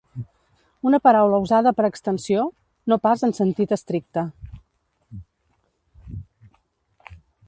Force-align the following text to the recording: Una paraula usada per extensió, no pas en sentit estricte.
Una 0.91 0.99
paraula 1.07 1.39
usada 1.43 1.73
per 1.79 1.85
extensió, 1.89 2.45
no 2.93 2.97
pas 3.03 3.25
en 3.27 3.35
sentit 3.39 3.75
estricte. 3.77 4.25